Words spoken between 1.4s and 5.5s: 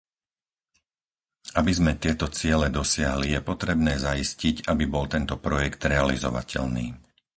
Aby sme tieto ciele dosiahli, je potrebné zaistiť, aby bol tento